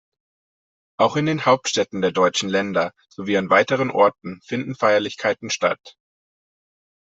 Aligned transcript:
Auch 0.97 1.15
in 1.15 1.27
den 1.27 1.45
Hauptstädten 1.45 2.01
der 2.01 2.11
deutschen 2.11 2.49
Länder 2.49 2.91
sowie 3.09 3.37
an 3.37 3.51
weiteren 3.51 3.91
Orten 3.91 4.41
finden 4.43 4.73
Feierlichkeiten 4.73 5.51
statt. 5.51 5.95